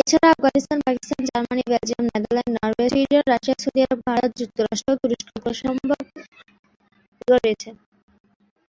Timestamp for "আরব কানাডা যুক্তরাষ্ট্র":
3.84-4.90